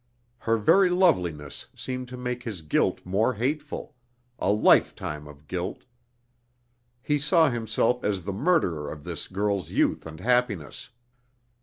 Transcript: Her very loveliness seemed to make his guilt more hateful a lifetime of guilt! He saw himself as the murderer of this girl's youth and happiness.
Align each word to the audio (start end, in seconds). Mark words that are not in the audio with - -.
Her 0.39 0.57
very 0.57 0.89
loveliness 0.89 1.67
seemed 1.75 2.07
to 2.07 2.17
make 2.17 2.41
his 2.41 2.63
guilt 2.63 3.01
more 3.05 3.35
hateful 3.35 3.93
a 4.39 4.51
lifetime 4.51 5.27
of 5.27 5.45
guilt! 5.47 5.85
He 7.03 7.19
saw 7.19 7.51
himself 7.51 8.03
as 8.03 8.23
the 8.23 8.33
murderer 8.33 8.91
of 8.91 9.03
this 9.03 9.27
girl's 9.27 9.69
youth 9.69 10.07
and 10.07 10.19
happiness. 10.19 10.89